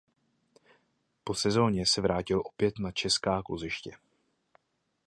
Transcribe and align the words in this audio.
Po 1.23 1.33
sezoně 1.33 1.85
se 1.85 2.01
vrátil 2.01 2.41
opět 2.45 2.79
na 2.79 2.91
česká 2.91 3.43
kluziště. 3.43 3.91